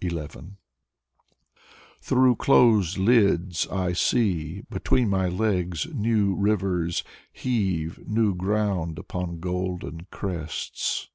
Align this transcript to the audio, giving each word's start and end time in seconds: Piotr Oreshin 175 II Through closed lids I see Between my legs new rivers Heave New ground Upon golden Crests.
Piotr 0.00 0.16
Oreshin 0.16 0.18
175 0.18 0.56
II 1.22 1.98
Through 2.00 2.34
closed 2.34 2.98
lids 2.98 3.68
I 3.68 3.92
see 3.92 4.62
Between 4.68 5.08
my 5.08 5.28
legs 5.28 5.86
new 5.94 6.34
rivers 6.34 7.04
Heave 7.32 8.00
New 8.04 8.34
ground 8.34 8.98
Upon 8.98 9.38
golden 9.38 10.08
Crests. 10.10 11.10